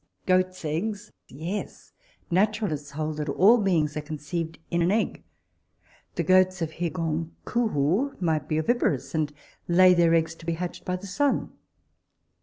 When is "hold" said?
2.89-3.17